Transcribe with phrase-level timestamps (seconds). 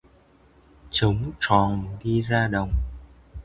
[0.91, 2.71] Chống troòng đi ra đồng